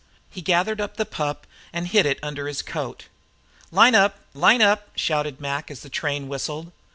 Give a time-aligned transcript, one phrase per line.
[0.31, 3.05] He gathered up the pup and hid him under his coat.
[3.69, 4.17] "Line up!
[4.33, 6.71] Line up!" shouted Mac, as the train whistled.